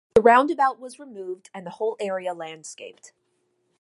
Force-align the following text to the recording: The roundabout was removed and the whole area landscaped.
The 0.15 0.21
roundabout 0.23 0.79
was 0.79 0.97
removed 0.97 1.51
and 1.53 1.63
the 1.63 1.69
whole 1.77 1.95
area 1.99 2.33
landscaped. 2.33 3.13